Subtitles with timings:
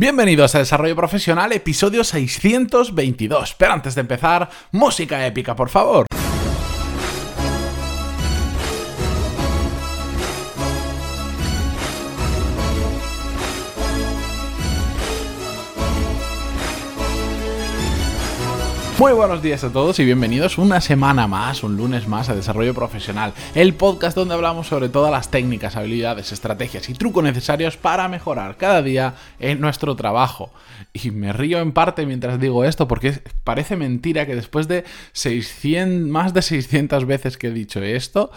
[0.00, 3.56] Bienvenidos a Desarrollo Profesional, episodio 622.
[3.58, 6.06] Pero antes de empezar, música épica, por favor.
[18.98, 22.74] Muy buenos días a todos y bienvenidos una semana más, un lunes más a Desarrollo
[22.74, 28.08] Profesional, el podcast donde hablamos sobre todas las técnicas, habilidades, estrategias y trucos necesarios para
[28.08, 30.50] mejorar cada día en nuestro trabajo.
[30.92, 36.08] Y me río en parte mientras digo esto porque parece mentira que después de 600,
[36.10, 38.32] más de 600 veces que he dicho esto,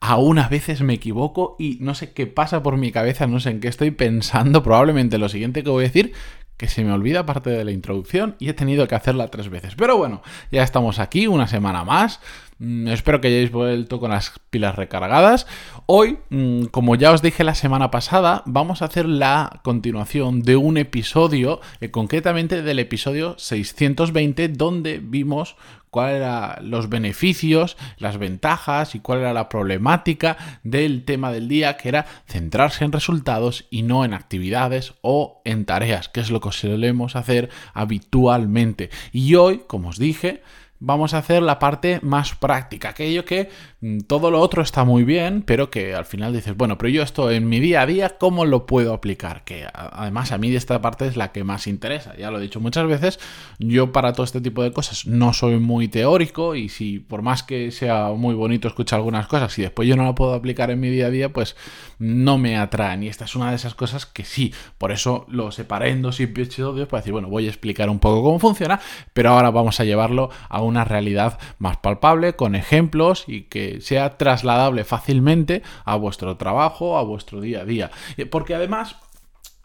[0.00, 3.48] aún a veces me equivoco y no sé qué pasa por mi cabeza, no sé
[3.48, 6.12] en qué estoy pensando, probablemente lo siguiente que voy a decir
[6.56, 9.74] que se me olvida parte de la introducción y he tenido que hacerla tres veces.
[9.76, 12.20] Pero bueno, ya estamos aquí una semana más.
[12.62, 15.48] Mm, espero que hayáis vuelto con las pilas recargadas.
[15.86, 20.54] Hoy, mm, como ya os dije la semana pasada, vamos a hacer la continuación de
[20.54, 25.56] un episodio, eh, concretamente del episodio 620, donde vimos
[25.90, 31.76] cuáles eran los beneficios, las ventajas y cuál era la problemática del tema del día,
[31.76, 36.40] que era centrarse en resultados y no en actividades o en tareas, que es lo
[36.40, 38.90] que solemos hacer habitualmente.
[39.10, 40.42] Y hoy, como os dije,
[40.84, 45.04] vamos a hacer la parte más práctica, aquello que mm, todo lo otro está muy
[45.04, 48.18] bien, pero que al final dices, bueno, pero yo esto en mi día a día,
[48.18, 49.44] ¿cómo lo puedo aplicar?
[49.44, 52.58] Que además a mí esta parte es la que más interesa, ya lo he dicho
[52.58, 53.20] muchas veces,
[53.60, 57.44] yo para todo este tipo de cosas no soy muy teórico y si por más
[57.44, 60.80] que sea muy bonito escuchar algunas cosas, y después yo no la puedo aplicar en
[60.80, 61.54] mi día a día, pues
[62.00, 65.52] no me atraen y esta es una de esas cosas que sí, por eso lo
[65.52, 68.80] separé en dos episodios para decir, bueno, voy a explicar un poco cómo funciona,
[69.12, 73.80] pero ahora vamos a llevarlo a un una realidad más palpable, con ejemplos y que
[73.80, 77.90] sea trasladable fácilmente a vuestro trabajo, a vuestro día a día.
[78.30, 78.96] Porque además...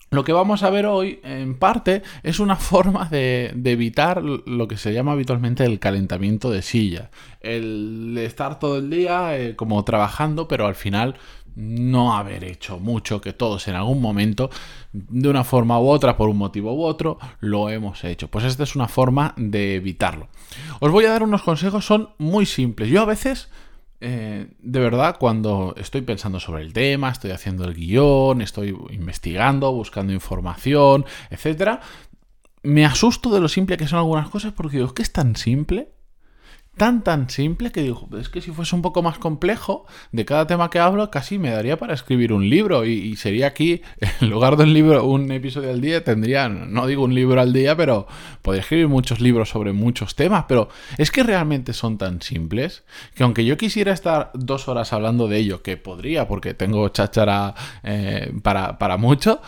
[0.10, 4.78] Lo que vamos a ver hoy, en parte, es una forma de, evitar lo que
[4.78, 7.10] se llama habitualmente el calentamiento de silla.
[7.42, 11.16] El estar todo el día eh, como trabajando, pero al final
[11.58, 14.52] no haber hecho mucho, que todos en algún momento,
[14.94, 18.28] de una forma u otra, por un motivo u otro, lo hemos hecho.
[18.30, 20.30] Pues esta es una forma de evitarlo.
[20.80, 22.90] Os voy a dar unos consejos, son muy simples.
[22.90, 23.50] Yo a veces,
[24.00, 29.72] eh, de verdad, cuando estoy pensando sobre el tema, estoy haciendo el guion, estoy investigando,
[29.72, 31.80] buscando información, etc.,
[32.64, 35.36] me asusto de lo simple que son algunas cosas porque digo, ¿es que es tan
[35.36, 35.94] simple?
[36.78, 40.48] Tan tan simple que digo, es que si fuese un poco más complejo, de cada
[40.48, 42.86] tema que hablo, casi me daría para escribir un libro.
[42.86, 43.82] Y, sería aquí,
[44.22, 47.52] en lugar de un libro, un episodio al día, tendría, no digo un libro al
[47.52, 48.08] día, pero
[48.42, 50.46] podría escribir muchos libros sobre muchos temas.
[50.48, 52.84] Pero es que realmente son tan simples
[53.16, 57.56] que aunque yo quisiera estar dos horas hablando de ello, que podría, porque tengo cháchara
[57.84, 59.42] eh, para, para mucho,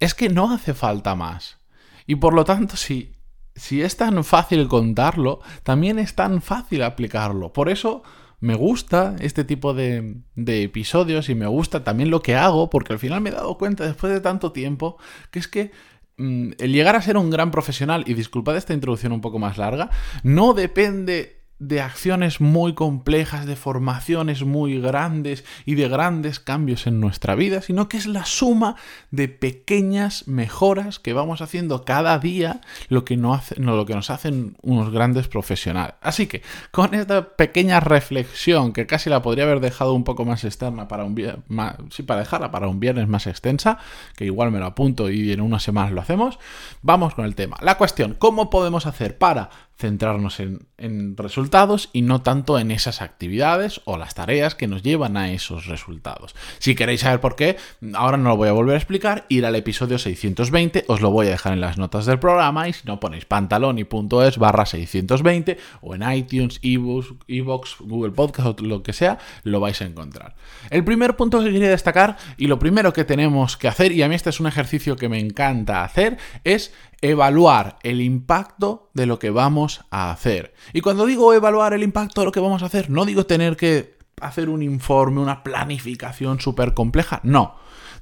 [0.00, 1.58] es que no hace falta más.
[2.06, 3.14] Y por lo tanto, si
[3.54, 7.52] si es tan fácil contarlo, también es tan fácil aplicarlo.
[7.52, 8.02] Por eso
[8.40, 12.98] me gusta este tipo de, episodios y me gusta también lo que hago, porque al
[12.98, 14.98] final me he dado cuenta después de tanto tiempo
[15.30, 15.70] que es que
[16.18, 19.56] mm, el llegar a ser un gran profesional, y disculpad esta introducción un poco más
[19.56, 19.90] larga,
[20.22, 27.00] no depende de acciones muy complejas, de formaciones muy grandes y de grandes cambios en
[27.00, 28.76] nuestra vida, sino que es la suma
[29.10, 34.10] de pequeñas mejoras que vamos haciendo cada día, lo que, no hace, lo que nos
[34.10, 35.94] hacen unos grandes profesionales.
[36.00, 40.44] Así que, con esta pequeña reflexión, que casi la podría haber dejado un poco más
[40.44, 41.14] externa para un
[41.48, 43.78] más, sí, para dejarla para un viernes más extensa,
[44.16, 46.38] que igual me lo apunto y en unas semanas lo hacemos,
[46.82, 47.56] vamos con el tema.
[47.62, 53.80] La cuestión, ¿cómo podemos hacer para centrarnos en, resultados y no tanto en esas actividades
[53.84, 56.34] o las tareas que nos llevan a esos resultados.
[56.58, 57.56] Si queréis saber por qué,
[57.94, 61.28] ahora no lo voy a volver a explicar, ir al episodio 620, os lo voy
[61.28, 65.94] a dejar en las notas del programa y si no ponéis pantaloni.es barra 620 o
[65.94, 70.34] en iTunes, ebooks, Google Podcast o lo que sea, lo vais a encontrar.
[70.70, 74.08] El primer punto que quería destacar y lo primero que tenemos que hacer, y a
[74.08, 79.18] mí este es un ejercicio que me encanta hacer, es evaluar el impacto de lo
[79.18, 80.54] que vamos a hacer.
[80.72, 83.56] Y cuando digo evaluar el impacto de lo que vamos a hacer, no digo tener
[83.56, 87.56] que hacer un informe, una planificación súper compleja, no.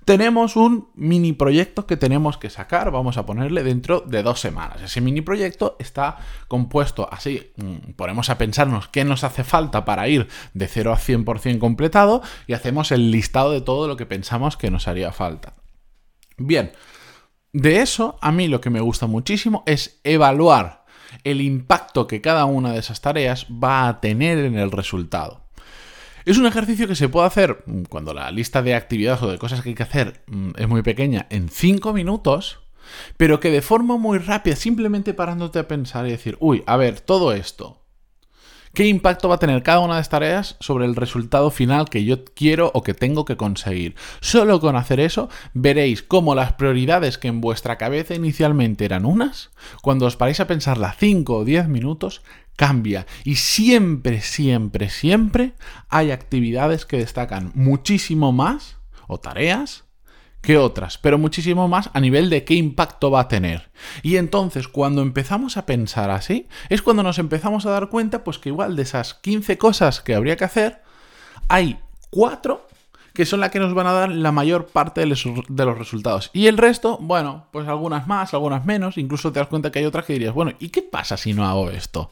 [0.04, 4.82] Tenemos un mini proyecto que tenemos que sacar, vamos a ponerle dentro de dos semanas.
[4.82, 6.18] Ese mini proyecto está
[6.48, 10.98] compuesto así, mm, ponemos a pensarnos qué nos hace falta para ir de 0 a
[10.98, 15.54] 100% completado y hacemos el listado de todo lo que pensamos que nos haría falta.
[16.36, 16.72] Bien,
[17.52, 20.81] de eso, a mí lo que me gusta muchísimo es evaluar
[21.24, 25.42] el impacto que cada una de esas tareas va a tener en el resultado.
[26.24, 29.62] Es un ejercicio que se puede hacer cuando la lista de actividades o de cosas
[29.62, 32.60] que hay que hacer mm, es muy pequeña en 5 minutos
[33.16, 37.00] pero que de forma muy rápida, simplemente parándote a pensar y decir, uy, a ver,
[37.00, 37.81] todo esto,
[38.74, 42.04] ¿Qué impacto va a tener cada una de estas tareas sobre el resultado final que
[42.04, 43.94] yo quiero o que tengo que conseguir?
[44.20, 49.50] Solo con hacer eso veréis cómo las prioridades que en vuestra cabeza inicialmente eran unas,
[49.82, 52.22] cuando os paráis a pensarla 5 o 10 minutos,
[52.56, 53.06] cambia.
[53.24, 55.52] Y siempre, siempre, siempre
[55.90, 59.84] hay actividades que destacan muchísimo más, o tareas,
[60.42, 63.70] que otras, pero muchísimo más a nivel de qué impacto va a tener.
[64.02, 68.38] Y entonces, cuando empezamos a pensar así, es cuando nos empezamos a dar cuenta, pues
[68.38, 70.82] que igual de esas 15 cosas que habría que hacer,
[71.48, 71.78] hay
[72.10, 72.66] 4
[73.14, 76.30] que son las que nos van a dar la mayor parte de los, resultados.
[76.32, 79.84] Y el resto, bueno, pues algunas más, algunas menos, incluso te das cuenta que hay
[79.84, 82.10] otras que dirías, bueno, ¿y qué pasa si no hago esto?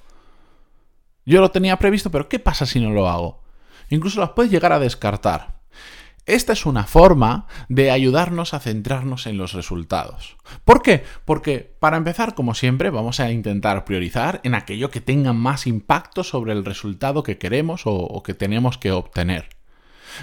[1.25, 3.41] Yo lo tenía previsto, pero ¿qué pasa si no lo hago?
[3.89, 5.60] Incluso las puedes llegar a descartar.
[6.27, 10.37] Esta es una forma de ayudarnos a centrarnos en los resultados.
[10.65, 11.03] ¿Por qué?
[11.25, 16.23] Porque para empezar, como siempre, vamos a intentar priorizar en aquello que tenga más impacto
[16.23, 19.49] sobre el resultado que queremos o, que tenemos que obtener.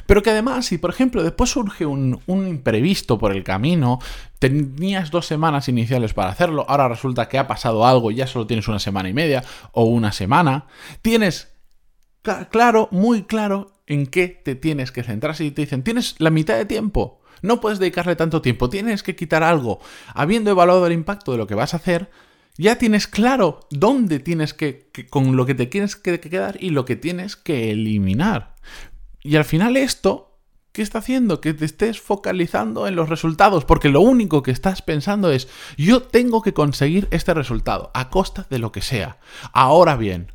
[0.05, 3.99] Pero que además, si por ejemplo después surge un, un, imprevisto por el camino,
[4.37, 8.45] tenías dos semanas iniciales para hacerlo, ahora resulta que ha pasado algo y ya solo
[8.45, 10.67] tienes una semana y media o una semana,
[11.01, 11.56] tienes
[12.21, 15.35] claro, muy claro en qué te tienes que centrar.
[15.35, 19.15] Si te dicen, tienes la mitad de tiempo, no puedes dedicarle tanto tiempo, tienes que
[19.15, 19.79] quitar algo.
[20.13, 22.09] Habiendo evaluado el impacto de lo que vas a hacer,
[22.57, 26.85] ya tienes claro dónde tienes que, con lo que te tienes que, quedar y lo
[26.85, 28.55] que tienes que eliminar.
[29.21, 30.39] Y al final esto,
[30.71, 31.39] ¿qué está haciendo?
[31.39, 35.47] Que te estés focalizando en los resultados, porque lo único que estás pensando es,
[35.77, 39.19] yo tengo que conseguir este resultado, a costa de lo que sea.
[39.53, 40.31] Ahora bien,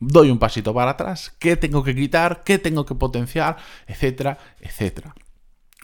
[0.00, 3.56] doy un pasito para atrás, qué tengo que quitar, qué tengo que potenciar,
[3.86, 5.14] etcétera, etcétera.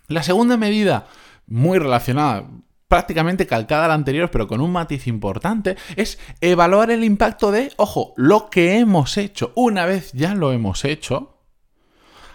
[0.09, 1.07] La segunda medida,
[1.47, 2.49] muy relacionada,
[2.89, 7.73] prácticamente calcada a la anterior, pero con un matiz importante, es evaluar el impacto de,
[7.77, 9.53] ojo, lo que hemos hecho.
[9.55, 11.41] Una vez ya lo hemos hecho,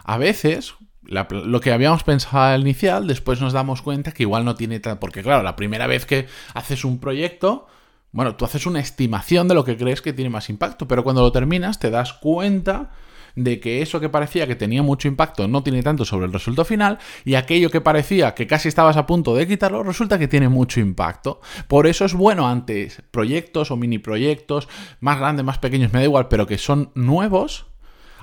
[0.04, 4.56] a veces lo que habíamos pensado al inicial, después nos damos cuenta que igual no
[4.56, 7.68] tiene tanto, porque claro, la primera vez que haces un proyecto,
[8.12, 11.22] bueno, tú haces una estimación de lo que crees que tiene más impacto, pero cuando
[11.22, 12.92] lo terminas te das cuenta
[13.36, 16.66] de que eso que parecía que tenía mucho impacto no tiene tanto sobre el resultado
[16.66, 20.50] final y aquello que parecía que casi estabas a punto de quitarlo resulta que tiene
[20.50, 21.40] mucho impacto.
[21.68, 24.68] Por eso es bueno ante proyectos o mini proyectos,
[25.00, 27.68] más grandes, más pequeños, me da igual, pero que son nuevos,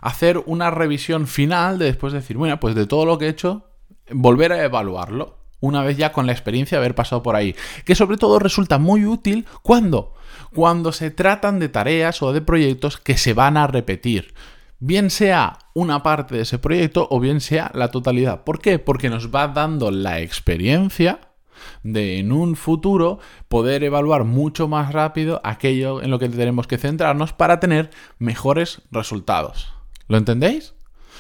[0.01, 3.71] hacer una revisión final de después decir, bueno, pues de todo lo que he hecho,
[4.11, 7.55] volver a evaluarlo una vez ya con la experiencia de haber pasado por ahí.
[7.85, 10.15] Que sobre todo resulta muy útil cuando
[10.55, 14.35] cuando se tratan de tareas o de proyectos que se van a repetir.
[14.81, 18.45] Bien sea una parte de ese proyecto o bien sea la totalidad.
[18.45, 18.79] ¿Por qué?
[18.79, 21.21] Porque nos va dando la experiencia
[21.83, 23.19] de en un futuro
[23.49, 28.83] poder evaluar mucho más rápido aquello en lo que tenemos que centrarnos para tener mejores
[28.93, 29.73] resultados.
[30.07, 30.75] ¿Lo entendéis?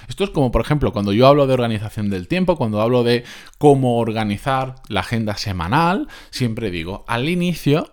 [0.08, 3.24] Esto es como, por ejemplo, cuando yo hablo de organización del tiempo, cuando hablo de
[3.58, 7.90] cómo organizar la agenda semanal, siempre digo, al inicio,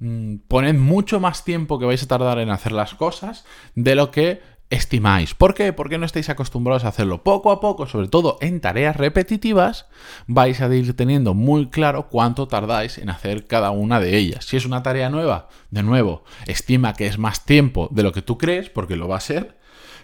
[0.00, 3.44] mm, poned mucho más tiempo que vais a tardar en hacer las cosas
[3.74, 4.40] de lo que
[4.70, 5.34] estimáis.
[5.34, 5.72] ¿Por qué?
[5.72, 7.22] Porque no estáis acostumbrados a hacerlo.
[7.22, 9.86] Poco a poco, sobre todo en tareas repetitivas,
[10.26, 14.44] vais a ir teniendo muy claro cuánto tardáis en hacer cada una de ellas.
[14.44, 18.22] Si es una tarea nueva, de nuevo, estima que es más tiempo de lo que
[18.22, 19.56] tú crees, porque lo va a ser.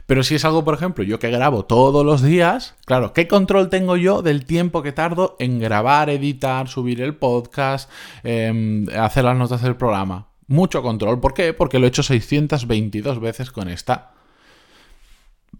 [0.06, 3.68] Pero si es algo, por ejemplo, yo que grabo todos los días, claro, ¿qué control
[3.68, 7.90] tengo yo del tiempo que tardo en grabar, editar, subir el podcast,
[8.24, 10.28] em, hacer las notas del programa?
[10.46, 11.20] Mucho control.
[11.20, 11.52] ¿Por qué?
[11.52, 14.11] Porque lo he hecho 622 veces con esta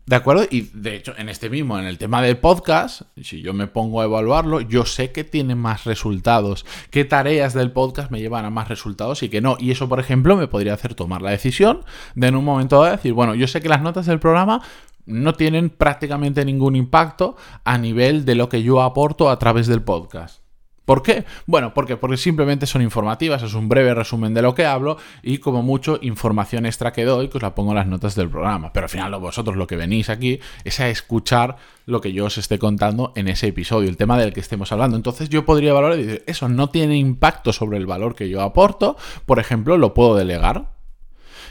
[0.04, 0.44] ¿De acuerdo?
[0.50, 4.00] Y de hecho, en este mismo, en el tema del podcast, si yo me pongo
[4.00, 8.50] a evaluarlo, yo sé que tiene más resultados, qué tareas del podcast me llevan a
[8.50, 9.56] más resultados y que no.
[9.60, 11.84] Y eso, por ejemplo, me podría hacer tomar la decisión
[12.16, 14.60] de en un momento dado decir, bueno, yo sé que las notas del programa
[15.06, 19.82] no tienen prácticamente ningún impacto a nivel de lo que yo aporto a través del
[19.82, 20.41] podcast.
[20.92, 21.24] ¿Por qué?
[21.46, 25.38] Bueno, porque, porque simplemente son informativas, es un breve resumen de lo que hablo y
[25.38, 28.74] como mucho información extra que doy, que os la pongo en las notas del programa.
[28.74, 31.56] Pero al final vosotros lo que venís aquí es a escuchar
[31.86, 34.98] lo que yo os esté contando en ese episodio, el tema del que estemos hablando.
[34.98, 38.42] Entonces yo podría valorar y decir, eso no tiene impacto sobre el valor que yo
[38.42, 40.72] aporto, por ejemplo, lo puedo delegar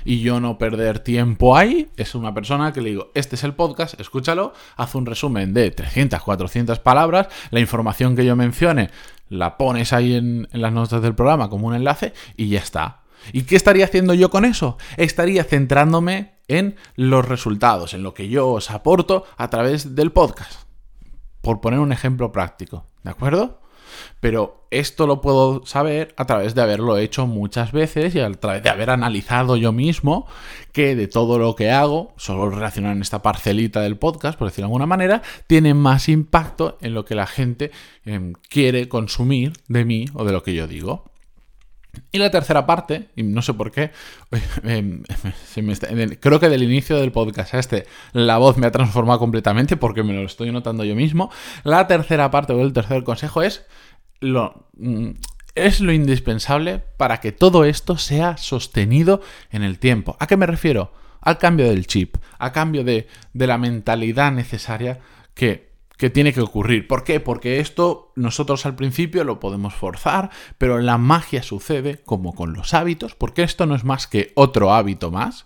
[0.06, 3.54] y yo no perder tiempo ahí, es una persona que le digo, este es el
[3.54, 8.90] podcast, escúchalo, haz un resumen de 300, 400 palabras, la información que yo mencione
[9.32, 13.04] la pones ahí en, las notas del programa como un enlace y ya está.
[13.32, 14.78] ¿Y qué estaría haciendo yo con eso?
[14.98, 20.64] Estaría centrándome en los resultados, en lo que yo os aporto a través del podcast.
[21.42, 23.61] Por poner un ejemplo práctico, ¿de acuerdo?
[24.20, 28.64] Pero esto lo puedo saber a través de haberlo hecho muchas veces y a través
[28.64, 30.28] de haber analizado yo mismo
[30.72, 34.68] que de todo lo que hago, solo relacionado en esta parcelita del podcast, por decirlo
[34.68, 37.72] de alguna manera, tiene más impacto en lo que la gente
[38.06, 41.11] em, quiere consumir de mí o de lo que yo digo.
[42.12, 43.92] Y la tercera parte, y no sé por qué,
[44.64, 45.04] em,
[46.20, 50.14] creo que del inicio del podcast este la voz me ha transformado completamente porque me
[50.14, 51.32] lo estoy notando yo mismo.
[51.64, 53.66] La tercera parte o el tercer consejo es
[54.20, 55.12] lo, mm,
[55.56, 60.16] es lo indispensable para que todo esto sea sostenido en el tiempo.
[60.20, 60.94] ¿A qué me refiero?
[61.22, 65.00] Al cambio del chip, a cambio de, de la mentalidad necesaria
[65.34, 65.71] que
[66.01, 66.88] que tiene que ocurrir.
[66.88, 67.20] ¿Por qué?
[67.20, 72.74] Porque esto nosotros al principio lo podemos forzar, pero la magia sucede como con los
[72.74, 75.43] hábitos, porque esto no es más que otro hábito más.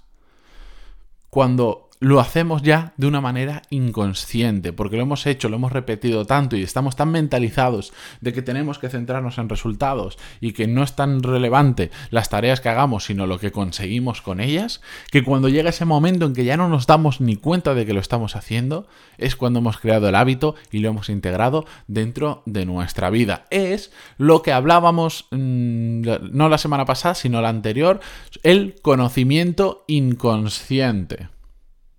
[1.30, 6.26] Cuando lo hacemos ya de una manera inconsciente, porque lo hemos hecho, lo hemos repetido
[6.26, 10.84] tanto y estamos tan mentalizados de que tenemos que centrarnos en resultados y que no
[10.84, 15.50] es tan relevante las tareas que hagamos, sino lo que conseguimos con ellas, que cuando
[15.50, 18.36] llega ese momento en que ya no nos damos ni cuenta de que lo estamos
[18.36, 18.88] haciendo,
[19.18, 23.46] es cuando hemos creado el hábito y lo hemos integrado dentro de nuestra vida.
[23.50, 28.00] Es lo que hablábamos mm, no la semana pasada, sino la anterior,
[28.44, 31.35] el conocimiento inconsciente.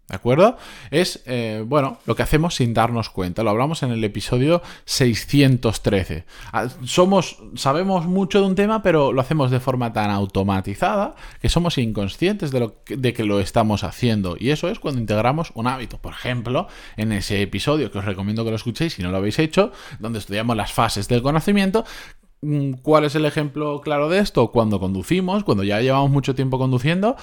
[0.08, 0.56] ¿De acuerdo?
[0.92, 3.42] Es, eh, bueno, lo que hacemos sin darnos cuenta.
[3.42, 6.24] Lo hablamos en el episodio 613.
[6.52, 11.48] Ah, somos, sabemos mucho de un tema, pero lo hacemos de forma tan automatizada que
[11.48, 14.36] somos inconscientes de, lo de que lo estamos haciendo.
[14.38, 15.98] Y eso es cuando integramos un hábito.
[15.98, 19.40] Por ejemplo, en ese episodio que os recomiendo que lo escuchéis si no lo habéis
[19.40, 21.84] hecho, donde estudiamos las fases del conocimiento,
[22.42, 24.52] mm, ¿cuál es el ejemplo claro de esto?
[24.52, 27.16] Cuando conducimos, cuando ya llevamos mucho tiempo conduciendo,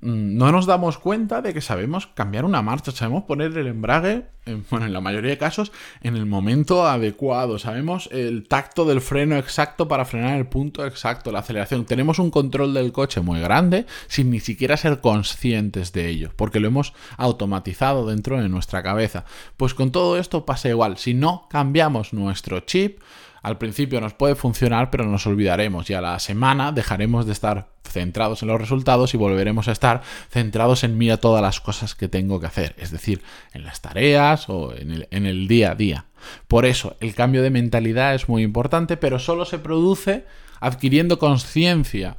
[0.00, 4.26] no nos damos cuenta de que sabemos cambiar una marcha, sabemos poner el embrague,
[4.70, 5.72] bueno, en la mayoría de casos,
[6.02, 11.32] en el momento adecuado, sabemos el tacto del freno exacto para frenar el punto exacto,
[11.32, 11.84] la aceleración.
[11.86, 16.60] Tenemos un control del coche muy grande sin ni siquiera ser conscientes de ello, porque
[16.60, 19.24] lo hemos automatizado dentro de nuestra cabeza.
[19.56, 23.00] Pues con todo esto pasa igual, si no cambiamos nuestro chip,
[23.46, 27.68] al principio nos puede funcionar, pero nos olvidaremos y a la semana dejaremos de estar
[27.84, 32.08] centrados en los resultados y volveremos a estar centrados en mira todas las cosas que
[32.08, 33.22] tengo que hacer, es decir,
[33.52, 36.06] en las tareas o en el, en el día a día.
[36.48, 40.24] Por eso, el cambio de mentalidad es muy importante, pero solo se produce
[40.58, 42.16] adquiriendo conciencia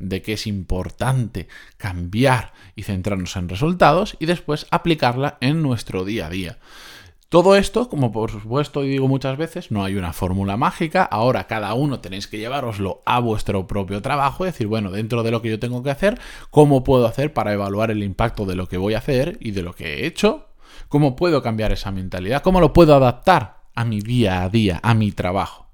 [0.00, 1.46] de que es importante
[1.76, 6.58] cambiar y centrarnos en resultados y después aplicarla en nuestro día a día.
[7.28, 11.74] Todo esto, como por supuesto digo muchas veces, no hay una fórmula mágica, ahora cada
[11.74, 15.50] uno tenéis que llevaroslo a vuestro propio trabajo y decir, bueno, dentro de lo que
[15.50, 18.94] yo tengo que hacer, ¿cómo puedo hacer para evaluar el impacto de lo que voy
[18.94, 20.50] a hacer y de lo que he hecho?
[20.88, 22.42] ¿Cómo puedo cambiar esa mentalidad?
[22.42, 25.65] ¿Cómo lo puedo adaptar a mi día a día, a mi trabajo?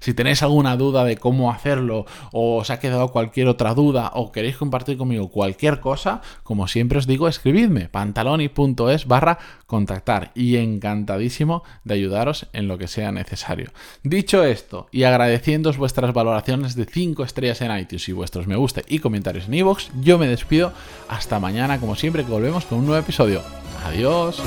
[0.00, 4.32] Si tenéis alguna duda de cómo hacerlo o os ha quedado cualquier otra duda o
[4.32, 11.62] queréis compartir conmigo cualquier cosa, como siempre os digo, escribidme pantaloni.es barra contactar y encantadísimo
[11.84, 13.70] de ayudaros en lo que sea necesario.
[14.02, 18.82] Dicho esto y agradeciéndoos vuestras valoraciones de 5 estrellas en iTunes y vuestros me gusta
[18.86, 20.72] y comentarios en iVoox, yo me despido
[21.08, 23.42] hasta mañana como siempre que volvemos con un nuevo episodio.
[23.84, 24.42] Adiós.